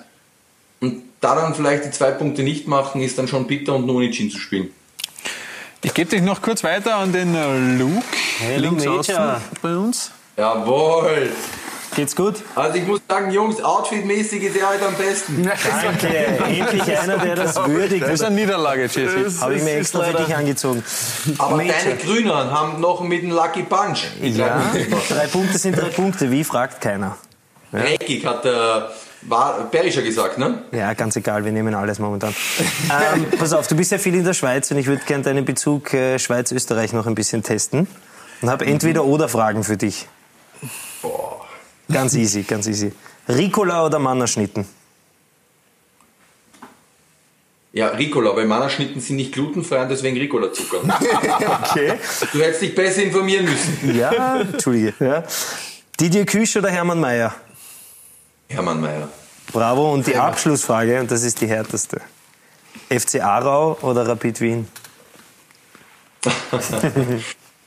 Und 0.82 1.04
da 1.22 1.34
dann 1.34 1.54
vielleicht 1.54 1.86
die 1.86 1.92
zwei 1.92 2.10
Punkte 2.10 2.42
nicht 2.42 2.68
machen, 2.68 3.00
ist 3.00 3.16
dann 3.16 3.26
schon 3.26 3.46
bitter 3.46 3.74
und 3.74 3.86
nur 3.86 3.96
Unentschieden 3.96 4.30
zu 4.30 4.38
spielen. 4.38 4.68
Ich 5.82 5.94
gebe 5.94 6.10
dich 6.10 6.20
noch 6.20 6.42
kurz 6.42 6.62
weiter 6.62 6.96
an 6.96 7.10
den 7.10 7.34
äh, 7.34 7.78
Luke, 7.78 8.04
links 8.58 8.84
Major. 8.84 8.98
außen 8.98 9.16
bei 9.62 9.76
uns. 9.76 10.10
Jawohl! 10.36 11.30
Geht's 11.94 12.16
gut? 12.16 12.36
Also 12.54 12.78
ich 12.78 12.86
muss 12.86 13.00
sagen, 13.08 13.30
Jungs, 13.30 13.62
outfitmäßig 13.62 14.42
ist 14.42 14.56
er 14.56 14.68
halt 14.68 14.82
am 14.82 14.94
besten. 14.94 15.42
Danke. 15.82 16.08
Endlich 16.08 16.98
einer, 16.98 17.18
der 17.18 17.36
das 17.36 17.56
würdigt. 17.66 18.02
Das 18.02 18.12
ist 18.12 18.24
eine 18.24 18.36
Niederlage, 18.36 18.82
Jesse. 18.82 19.40
Habe 19.40 19.54
ich 19.54 19.62
mir 19.62 19.74
extra 19.74 20.02
für 20.04 20.16
dich 20.24 20.34
angezogen. 20.34 20.82
Aber 21.38 21.56
Major. 21.56 21.74
deine 21.84 21.96
Grünen 21.96 22.32
haben 22.32 22.80
noch 22.80 23.02
mit 23.02 23.22
dem 23.22 23.30
Lucky 23.30 23.62
Punch. 23.64 24.04
Ja, 24.22 24.62
drei 25.08 25.26
Punkte 25.26 25.58
sind 25.58 25.76
drei 25.76 25.88
Punkte. 25.88 26.30
Wie 26.30 26.44
fragt 26.44 26.80
keiner? 26.80 27.16
Dreckig, 27.72 28.24
hat 28.26 28.44
der 28.44 28.90
war 29.22 29.68
Berischer 29.70 30.02
gesagt, 30.02 30.38
ne? 30.38 30.62
Ja, 30.72 30.94
ganz 30.94 31.16
egal, 31.16 31.44
wir 31.44 31.52
nehmen 31.52 31.74
alles 31.74 31.98
momentan. 31.98 32.34
ähm, 33.14 33.26
pass 33.38 33.52
auf, 33.52 33.66
du 33.68 33.76
bist 33.76 33.92
ja 33.92 33.98
viel 33.98 34.14
in 34.14 34.24
der 34.24 34.34
Schweiz 34.34 34.70
und 34.70 34.78
ich 34.78 34.86
würde 34.86 35.02
gerne 35.04 35.22
deinen 35.22 35.44
Bezug 35.44 35.94
äh, 35.94 36.18
Schweiz-Österreich 36.18 36.92
noch 36.92 37.06
ein 37.06 37.14
bisschen 37.14 37.42
testen. 37.42 37.86
Und 38.40 38.50
habe 38.50 38.66
entweder 38.66 39.04
oder 39.04 39.28
Fragen 39.28 39.62
für 39.62 39.76
dich. 39.76 40.08
Ganz 41.92 42.14
easy, 42.14 42.42
ganz 42.42 42.66
easy. 42.66 42.92
Ricola 43.28 43.86
oder 43.86 43.98
Mannerschnitten? 43.98 44.64
Ja, 47.74 47.88
Ricola, 47.88 48.36
weil 48.36 48.46
Mannerschnitten 48.46 49.00
sind 49.00 49.16
nicht 49.16 49.32
glutenfrei 49.32 49.82
und 49.82 49.88
deswegen 49.88 50.16
Ricola-Zucker. 50.18 50.80
Okay. 51.70 51.94
Du 52.32 52.40
hättest 52.40 52.62
dich 52.62 52.74
besser 52.74 53.02
informieren 53.02 53.46
müssen. 53.46 53.96
Ja, 53.96 54.40
entschuldige. 54.40 54.92
Ja. 55.00 55.24
Didier 55.98 56.26
Küsch 56.26 56.56
oder 56.56 56.70
Hermann 56.70 57.00
Mayer? 57.00 57.34
Hermann 58.48 58.80
Mayer. 58.80 59.08
Bravo. 59.52 59.92
Und 59.92 60.06
die 60.06 60.16
Abschlussfrage, 60.16 61.00
und 61.00 61.10
das 61.10 61.22
ist 61.22 61.40
die 61.40 61.46
härteste. 61.46 62.00
FC 62.90 63.22
Aarau 63.22 63.78
oder 63.80 64.06
Rapid 64.06 64.40
Wien? 64.40 64.68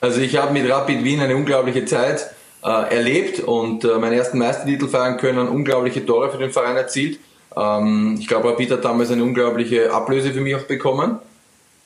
Also 0.01 0.20
ich 0.22 0.36
habe 0.36 0.53
mit 0.53 0.70
Rapid 0.70 1.03
Wien 1.03 1.20
eine 1.20 1.36
unglaubliche 1.36 1.84
Zeit 1.86 2.35
äh, 2.65 2.95
erlebt 2.95 3.41
und 3.41 3.84
äh, 3.84 4.00
meinen 4.00 4.13
ersten 4.13 4.39
Meistertitel 4.39 4.88
feiern 4.88 5.17
können, 5.17 5.48
unglaubliche 5.48 6.05
Tore 6.05 6.31
für 6.31 6.39
den 6.39 6.51
Verein 6.51 6.75
erzielt. 6.75 7.19
Ähm, 7.55 8.17
ich 8.19 8.27
glaube, 8.27 8.50
Rapid 8.50 8.72
hat 8.72 8.86
damals 8.86 9.12
eine 9.12 9.24
unglaubliche 9.24 9.93
Ablöse 9.93 10.34
für 10.34 10.41
mich 10.41 10.55
auch 10.55 10.63
bekommen. 10.63 11.19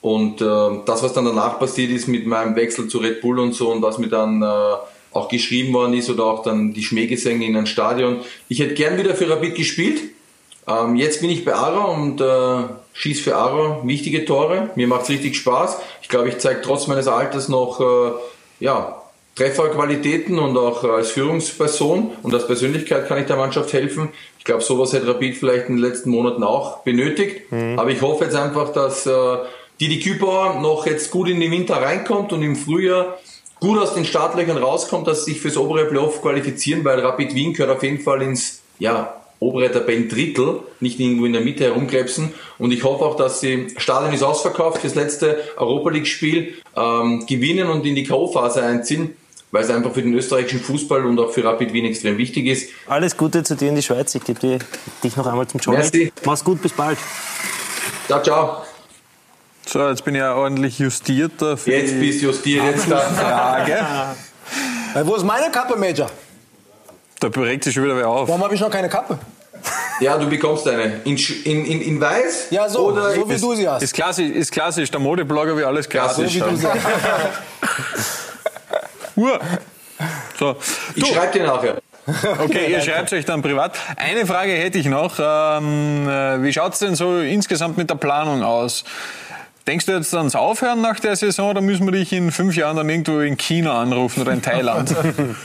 Und 0.00 0.40
äh, 0.40 0.46
das, 0.86 1.02
was 1.02 1.12
dann 1.12 1.26
danach 1.26 1.58
passiert 1.58 1.90
ist 1.90 2.08
mit 2.08 2.26
meinem 2.26 2.56
Wechsel 2.56 2.88
zu 2.88 2.98
Red 2.98 3.20
Bull 3.20 3.38
und 3.38 3.54
so 3.54 3.70
und 3.70 3.82
was 3.82 3.98
mir 3.98 4.08
dann 4.08 4.40
äh, 4.42 4.46
auch 5.12 5.28
geschrieben 5.28 5.74
worden 5.74 5.92
ist 5.92 6.08
oder 6.08 6.24
auch 6.24 6.42
dann 6.42 6.72
die 6.72 6.82
Schmähgesänge 6.82 7.44
in 7.44 7.56
ein 7.56 7.66
Stadion. 7.66 8.20
Ich 8.48 8.60
hätte 8.60 8.74
gern 8.74 8.96
wieder 8.96 9.14
für 9.14 9.28
Rapid 9.28 9.54
gespielt. 9.54 10.00
Ähm, 10.66 10.96
jetzt 10.96 11.20
bin 11.20 11.28
ich 11.28 11.44
bei 11.44 11.54
Aro 11.54 11.92
und 11.92 12.22
äh, 12.22 12.72
schieße 12.94 13.22
für 13.22 13.36
Aro 13.36 13.82
wichtige 13.84 14.24
Tore. 14.24 14.70
Mir 14.76 14.86
macht's 14.86 15.10
richtig 15.10 15.36
Spaß. 15.36 15.76
Ich 16.00 16.08
glaube, 16.08 16.30
ich 16.30 16.38
zeige 16.38 16.62
trotz 16.62 16.86
meines 16.86 17.06
Alters 17.06 17.50
noch 17.50 17.80
äh, 17.80 18.12
ja, 18.64 18.99
Trefferqualitäten 19.40 20.38
und 20.38 20.54
auch 20.58 20.84
äh, 20.84 20.88
als 20.88 21.12
Führungsperson 21.12 22.12
und 22.22 22.34
als 22.34 22.46
Persönlichkeit 22.46 23.08
kann 23.08 23.18
ich 23.18 23.26
der 23.26 23.36
Mannschaft 23.36 23.72
helfen. 23.72 24.10
Ich 24.38 24.44
glaube, 24.44 24.62
sowas 24.62 24.92
hätte 24.92 25.08
Rapid 25.08 25.34
vielleicht 25.34 25.70
in 25.70 25.76
den 25.76 25.82
letzten 25.82 26.10
Monaten 26.10 26.42
auch 26.44 26.80
benötigt. 26.80 27.50
Mhm. 27.50 27.78
Aber 27.78 27.88
ich 27.88 28.02
hoffe 28.02 28.24
jetzt 28.24 28.36
einfach, 28.36 28.70
dass 28.74 29.06
äh, 29.06 29.38
Didi 29.80 30.00
Kübauer 30.00 30.60
noch 30.60 30.86
jetzt 30.86 31.10
gut 31.10 31.30
in 31.30 31.40
den 31.40 31.50
Winter 31.52 31.76
reinkommt 31.76 32.34
und 32.34 32.42
im 32.42 32.54
Frühjahr 32.54 33.18
gut 33.60 33.78
aus 33.78 33.94
den 33.94 34.04
Startlöchern 34.04 34.58
rauskommt, 34.58 35.06
dass 35.06 35.24
sie 35.24 35.32
sich 35.32 35.40
fürs 35.40 35.56
obere 35.56 35.86
Playoff 35.86 36.20
qualifizieren, 36.20 36.84
weil 36.84 37.00
Rapid 37.00 37.34
Wien 37.34 37.54
gehört 37.54 37.74
auf 37.74 37.82
jeden 37.82 38.00
Fall 38.00 38.20
ins 38.20 38.60
ja, 38.78 39.22
obere 39.38 39.72
Tabellendrittel, 39.72 40.60
nicht 40.80 41.00
irgendwo 41.00 41.24
in 41.24 41.32
der 41.32 41.40
Mitte 41.40 41.64
herumkrebsen. 41.64 42.34
Und 42.58 42.72
ich 42.72 42.84
hoffe 42.84 43.06
auch, 43.06 43.16
dass 43.16 43.40
sie, 43.40 43.68
Stadion 43.78 44.12
ist 44.12 44.22
ausverkauft, 44.22 44.82
fürs 44.82 44.94
letzte 44.94 45.38
Europa 45.56 45.88
League-Spiel 45.88 46.56
ähm, 46.76 47.24
gewinnen 47.26 47.70
und 47.70 47.86
in 47.86 47.94
die 47.94 48.04
K.O.-Phase 48.04 48.60
einziehen, 48.60 49.16
weil 49.50 49.64
es 49.64 49.70
einfach 49.70 49.92
für 49.92 50.02
den 50.02 50.14
österreichischen 50.14 50.60
Fußball 50.60 51.04
und 51.04 51.18
auch 51.18 51.30
für 51.30 51.44
Rapid 51.44 51.72
Wien 51.72 51.84
extrem 51.86 52.18
wichtig 52.18 52.46
ist. 52.46 52.70
Alles 52.86 53.16
Gute 53.16 53.42
zu 53.42 53.56
dir 53.56 53.68
in 53.68 53.74
die 53.74 53.82
Schweiz. 53.82 54.14
Ich 54.14 54.24
gebe 54.24 54.58
dich 55.02 55.16
noch 55.16 55.26
einmal 55.26 55.46
zum 55.48 55.60
Johnny. 55.60 56.12
Mach's 56.24 56.44
gut, 56.44 56.62
bis 56.62 56.72
bald. 56.72 56.98
Ciao, 58.06 58.22
ciao. 58.22 58.62
So, 59.66 59.88
jetzt 59.88 60.04
bin 60.04 60.14
ich 60.14 60.20
ja 60.20 60.34
ordentlich 60.34 60.78
justiert. 60.78 61.32
Für 61.38 61.58
jetzt 61.66 61.98
bist 62.00 62.22
du 62.22 62.26
justiert, 62.26 62.64
jetzt 62.64 62.90
da. 62.90 62.98
Frage. 62.98 63.78
Äh, 64.92 65.06
wo 65.06 65.14
ist 65.14 65.22
meine 65.22 65.52
Kappe, 65.52 65.76
Major? 65.76 66.10
Da 67.20 67.28
regt 67.28 67.62
sich 67.62 67.72
schon 67.72 67.84
wieder 67.84 67.96
wer 67.96 68.08
auf. 68.08 68.28
Warum 68.28 68.42
habe 68.42 68.56
ich 68.56 68.60
noch 68.60 68.70
keine 68.72 68.88
Kappe? 68.88 69.20
Ja, 70.00 70.18
du 70.18 70.28
bekommst 70.28 70.66
eine. 70.66 71.00
In, 71.04 71.16
in, 71.16 71.64
in, 71.64 71.80
in 71.80 72.00
weiß? 72.00 72.48
Ja, 72.50 72.68
so, 72.68 72.88
oder 72.88 73.14
so 73.14 73.28
wie 73.28 73.34
ist, 73.34 73.44
du 73.44 73.54
sie 73.54 73.68
hast. 73.68 73.84
Ist 73.84 73.94
klassisch, 73.94 74.30
ist 74.30 74.50
klassisch. 74.50 74.90
Der 74.90 74.98
Modeblogger 74.98 75.56
wie 75.56 75.62
alles 75.62 75.88
klassisch. 75.88 76.34
Ja, 76.34 76.44
so 76.44 76.50
wie 76.50 76.54
du 76.54 76.56
sie 76.56 76.66
hast. 76.66 76.80
so. 80.38 80.56
Ich 80.94 81.06
schreibe 81.06 81.38
dir 81.38 81.46
nachher. 81.46 81.82
Okay, 82.38 82.72
ihr 82.72 82.80
schreibt 82.80 83.12
euch 83.12 83.24
dann 83.24 83.42
privat. 83.42 83.76
Eine 83.96 84.26
Frage 84.26 84.52
hätte 84.52 84.78
ich 84.78 84.86
noch. 84.86 85.18
Ähm, 85.18 86.08
äh, 86.08 86.42
wie 86.42 86.52
schaut 86.52 86.72
es 86.72 86.78
denn 86.80 86.94
so 86.94 87.20
insgesamt 87.20 87.76
mit 87.76 87.90
der 87.90 87.94
Planung 87.96 88.42
aus? 88.42 88.84
Denkst 89.66 89.86
du 89.86 89.92
jetzt 89.92 90.14
ans 90.14 90.34
Aufhören 90.34 90.80
nach 90.80 90.98
der 90.98 91.14
Saison 91.16 91.50
oder 91.50 91.60
müssen 91.60 91.84
wir 91.86 91.92
dich 91.92 92.12
in 92.12 92.32
fünf 92.32 92.56
Jahren 92.56 92.76
dann 92.76 92.88
irgendwo 92.88 93.20
in 93.20 93.36
China 93.36 93.80
anrufen 93.80 94.22
oder 94.22 94.32
in 94.32 94.42
Thailand? 94.42 94.96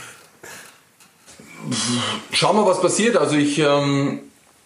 Schauen 2.32 2.56
wir, 2.56 2.66
was 2.66 2.80
passiert. 2.80 3.16
Also 3.16 3.36
ich 3.36 3.58
ähm, 3.58 4.20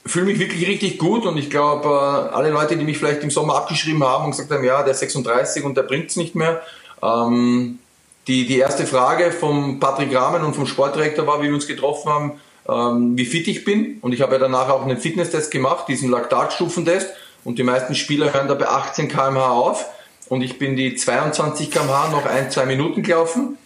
fühle 0.06 0.26
mich 0.26 0.38
wirklich 0.38 0.66
richtig 0.66 0.98
gut 0.98 1.26
und 1.26 1.36
ich 1.36 1.50
glaube, 1.50 1.88
äh, 1.88 2.34
alle 2.34 2.50
Leute, 2.50 2.76
die 2.76 2.84
mich 2.84 2.98
vielleicht 2.98 3.22
im 3.22 3.30
Sommer 3.30 3.56
abgeschrieben 3.56 4.04
haben 4.04 4.26
und 4.26 4.30
gesagt 4.30 4.50
haben, 4.50 4.64
ja, 4.64 4.82
der 4.82 4.92
ist 4.92 5.00
36 5.00 5.64
und 5.64 5.76
der 5.76 5.82
bringt 5.82 6.10
es 6.10 6.16
nicht 6.16 6.34
mehr. 6.34 6.62
Ähm, 7.02 7.78
die, 8.26 8.46
die 8.46 8.58
erste 8.58 8.86
Frage 8.86 9.32
vom 9.32 9.80
Patrick 9.80 10.14
Rahmen 10.14 10.44
und 10.44 10.54
vom 10.54 10.66
Sportdirektor 10.66 11.26
war, 11.26 11.40
wie 11.40 11.46
wir 11.46 11.54
uns 11.54 11.66
getroffen 11.66 12.10
haben, 12.10 12.32
ähm, 12.68 13.16
wie 13.16 13.24
fit 13.24 13.48
ich 13.48 13.64
bin. 13.64 13.98
Und 14.02 14.12
ich 14.12 14.20
habe 14.20 14.32
ja 14.34 14.38
danach 14.38 14.68
auch 14.68 14.82
einen 14.82 14.98
Fitnesstest 14.98 15.50
gemacht, 15.50 15.86
diesen 15.88 16.10
Laktatstufentest. 16.10 17.10
Und 17.44 17.58
die 17.58 17.62
meisten 17.62 17.94
Spieler 17.94 18.32
hören 18.32 18.48
da 18.48 18.54
bei 18.54 18.68
18 18.68 19.08
km/h 19.08 19.50
auf. 19.50 19.86
Und 20.28 20.42
ich 20.42 20.58
bin 20.58 20.76
die 20.76 20.94
22 20.94 21.70
km/h 21.70 22.10
noch 22.10 22.26
ein, 22.26 22.50
zwei 22.50 22.66
Minuten 22.66 23.02
gelaufen. 23.02 23.56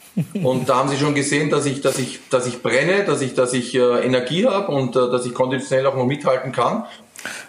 Und 0.43 0.69
da 0.69 0.77
haben 0.77 0.89
sie 0.89 0.97
schon 0.97 1.15
gesehen, 1.15 1.51
dass 1.51 1.67
ich, 1.67 1.81
dass 1.81 1.99
ich, 1.99 2.21
dass 2.31 2.47
ich 2.47 2.63
brenne, 2.63 3.05
dass 3.05 3.21
ich, 3.21 3.35
dass 3.35 3.53
ich 3.53 3.75
äh, 3.75 4.05
Energie 4.07 4.47
habe 4.47 4.71
und 4.71 4.95
äh, 4.95 5.11
dass 5.11 5.27
ich 5.27 5.35
konditionell 5.35 5.87
auch 5.87 5.97
noch 5.97 6.07
mithalten 6.07 6.53
kann. 6.53 6.85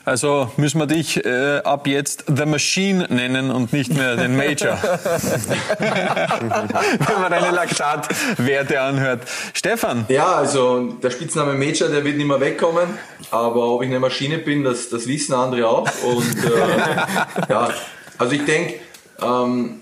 Also 0.03 0.51
müssen 0.58 0.79
wir 0.79 0.88
dich 0.88 1.25
äh, 1.25 1.60
ab 1.63 1.88
jetzt 1.88 2.25
The 2.27 2.46
Machine 2.46 3.08
nennen 3.10 3.51
und 3.51 3.74
nicht 3.74 3.94
mehr 3.94 4.15
den 4.15 4.36
Major. 4.36 4.77
Wenn 5.79 7.22
man 7.22 7.32
deine 7.32 7.51
Laktatwerte 7.51 8.82
anhört. 8.82 9.24
Stefan? 9.53 10.05
Ja, 10.10 10.34
also 10.34 10.94
der 11.01 11.12
Spitzname 11.12 11.53
Major, 11.53 11.89
der 11.89 12.03
wird 12.03 12.17
nicht 12.17 12.27
mehr 12.27 12.39
wegkommen. 12.39 12.88
Aber 13.32 13.70
ob 13.70 13.82
ich 13.82 13.89
eine 13.89 14.00
Maschine 14.00 14.38
bin, 14.38 14.63
das, 14.63 14.89
das 14.89 15.08
wissen 15.08 15.34
andere 15.34 15.67
auch. 15.67 15.88
Und 16.03 16.44
äh, 16.44 17.50
ja, 17.50 17.70
also 18.17 18.34
ich 18.34 18.46
denke, 18.46 18.75
ähm, 19.22 19.82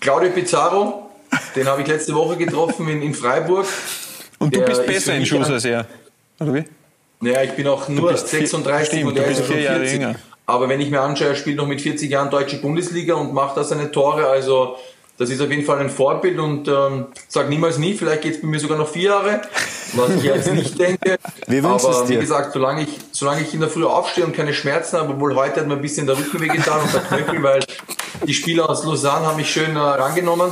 Claudio 0.00 0.30
Pizarro, 0.30 1.10
den 1.56 1.66
habe 1.66 1.82
ich 1.82 1.88
letzte 1.88 2.14
Woche 2.14 2.36
getroffen 2.36 2.88
in, 2.88 3.02
in 3.02 3.14
Freiburg. 3.14 3.66
Und 4.38 4.54
du 4.54 4.60
bist 4.62 4.86
besser 4.86 5.14
in 5.14 5.24
Schuss 5.24 5.48
als 5.48 5.64
er, 5.64 5.86
oder 6.40 6.54
wie? 6.54 6.64
Naja, 7.22 7.42
ich 7.44 7.52
bin 7.52 7.66
auch 7.68 7.88
nur 7.88 8.16
36 8.16 8.88
stimmt, 8.88 9.04
und 9.04 9.16
er 9.16 9.26
ist 9.26 9.46
schon 9.46 9.56
40. 9.56 10.16
Aber 10.44 10.68
wenn 10.68 10.80
ich 10.80 10.90
mir 10.90 11.00
anschaue, 11.00 11.28
er 11.28 11.34
spielt 11.36 11.56
noch 11.56 11.68
mit 11.68 11.80
40 11.80 12.10
Jahren 12.10 12.30
deutsche 12.30 12.56
Bundesliga 12.56 13.14
und 13.14 13.32
macht 13.32 13.56
da 13.56 13.62
seine 13.62 13.92
Tore. 13.92 14.26
Also 14.26 14.76
das 15.18 15.30
ist 15.30 15.40
auf 15.40 15.48
jeden 15.48 15.64
Fall 15.64 15.78
ein 15.78 15.88
Vorbild 15.88 16.38
und 16.40 16.66
ähm, 16.66 17.06
sag 17.28 17.48
niemals 17.48 17.78
nie, 17.78 17.94
vielleicht 17.94 18.22
geht 18.22 18.34
es 18.34 18.40
bei 18.40 18.48
mir 18.48 18.58
sogar 18.58 18.76
noch 18.76 18.88
vier 18.88 19.10
Jahre, 19.10 19.42
was 19.92 20.16
ich 20.16 20.24
jetzt 20.24 20.52
nicht 20.52 20.76
denke. 20.78 21.16
Wie 21.46 21.60
Aber 21.60 22.08
wie 22.08 22.16
gesagt, 22.16 22.52
solange 22.52 22.82
ich, 22.82 22.98
solange 23.12 23.42
ich 23.42 23.54
in 23.54 23.60
der 23.60 23.68
Früh 23.68 23.84
aufstehe 23.84 24.24
und 24.24 24.34
keine 24.34 24.52
Schmerzen 24.52 24.98
habe, 24.98 25.12
obwohl 25.12 25.36
heute 25.36 25.60
hat 25.60 25.68
mir 25.68 25.74
ein 25.74 25.82
bisschen 25.82 26.06
der 26.06 26.18
Rücken 26.18 26.40
wehgetan 26.40 26.80
und 26.80 26.92
der 26.92 27.02
Knöchel, 27.02 27.42
weil 27.42 27.60
die 28.26 28.34
Spieler 28.34 28.68
aus 28.68 28.84
Lausanne 28.84 29.26
haben 29.26 29.36
mich 29.36 29.50
schön 29.50 29.76
äh, 29.76 29.78
rangenommen. 29.78 30.50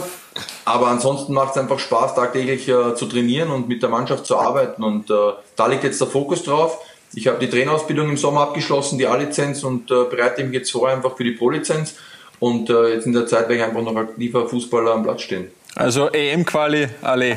Aber 0.65 0.89
ansonsten 0.89 1.33
macht 1.33 1.53
es 1.53 1.59
einfach 1.59 1.79
Spaß, 1.79 2.15
tagtäglich 2.15 2.69
äh, 2.69 2.95
zu 2.95 3.07
trainieren 3.07 3.51
und 3.51 3.69
mit 3.69 3.83
der 3.83 3.91
Mannschaft 3.91 4.27
zu 4.27 4.37
arbeiten. 4.37 4.83
Und 4.83 5.11
äh, 5.11 5.15
da 5.57 5.67
liegt 5.67 5.85
jetzt 5.85 6.01
der 6.01 6.09
Fokus 6.09 6.43
drauf. 6.43 6.79
Ich 7.13 7.27
habe 7.27 7.39
die 7.39 7.51
Trainerausbildung 7.51 8.09
im 8.09 8.17
Sommer 8.17 8.43
abgeschlossen, 8.43 8.99
die 8.99 9.07
A-Lizenz 9.07 9.65
und 9.65 9.91
äh, 9.91 10.05
bereite 10.05 10.45
mich 10.45 10.55
jetzt 10.55 10.71
vor 10.71 10.89
einfach 10.89 11.17
für 11.17 11.25
die 11.25 11.33
Pro-Lizenz. 11.33 11.97
Und 12.39 12.71
äh, 12.71 12.95
jetzt 12.95 13.07
in 13.07 13.13
der 13.13 13.27
Zeit 13.27 13.43
werde 13.43 13.57
ich 13.57 13.63
einfach 13.63 13.83
noch 13.83 13.97
aktiver 13.97 14.49
Fußballer 14.49 14.93
am 14.93 15.03
Platz 15.03 15.23
stehen. 15.23 15.51
Also 15.75 16.09
EM-Quali, 16.09 16.89
alle. 17.03 17.37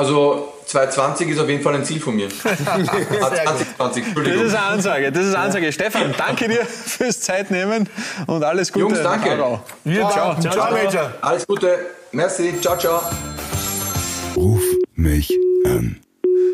Also 0.00 0.54
2020 0.64 1.28
ist 1.28 1.38
auf 1.38 1.48
jeden 1.50 1.62
Fall 1.62 1.74
ein 1.74 1.84
Ziel 1.84 2.00
von 2.00 2.16
mir. 2.16 2.30
2020, 2.40 4.06
Entschuldigung. 4.06 4.38
Das 4.44 4.48
ist 4.48 4.58
eine 4.58 4.66
Ansage, 4.66 5.12
das 5.12 5.26
ist 5.26 5.34
eine 5.34 5.44
Ansage. 5.44 5.72
Stefan, 5.72 6.14
danke 6.16 6.48
dir 6.48 6.64
fürs 6.64 7.20
Zeitnehmen 7.20 7.86
und 8.26 8.42
alles 8.42 8.72
Gute. 8.72 8.86
Jungs, 8.86 9.02
danke. 9.02 9.36
Ciao. 9.36 9.62
Ciao, 9.84 10.40
ciao, 10.40 10.52
ciao 10.52 10.70
Major. 10.72 11.12
Alles 11.20 11.46
Gute. 11.46 11.78
Merci. 12.12 12.54
Ciao, 12.62 12.78
ciao. 12.78 13.02
Ruf 14.36 14.62
mich 14.94 15.30
an. 15.66 16.00